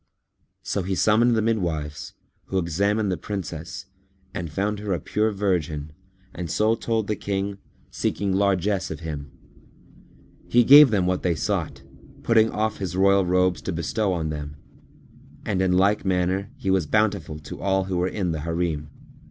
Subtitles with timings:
[0.63, 2.13] So he summoned the midwives,
[2.45, 3.85] who examined the Princess
[4.33, 5.91] and found her a pure virgin
[6.33, 7.59] and so told the King,
[7.91, 9.29] seeking largesse of him.
[10.49, 11.83] He gave them what they sought,
[12.23, 14.55] putting off his royal robes to bestow on them,
[15.45, 18.89] and in like manner he was bountiful to all who were in the Harim.